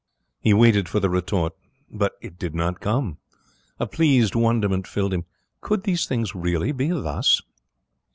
He 0.39 0.51
waited 0.51 0.89
for 0.89 0.99
the 0.99 1.11
retort, 1.11 1.53
but 1.91 2.13
it 2.21 2.39
did 2.39 2.55
not 2.55 2.79
come. 2.79 3.19
A 3.79 3.85
pleased 3.85 4.33
wonderment 4.33 4.87
filled 4.87 5.13
him. 5.13 5.25
Could 5.61 5.83
these 5.83 6.07
things 6.07 6.33
really 6.33 6.71
be 6.71 6.87
thus? 6.89 7.43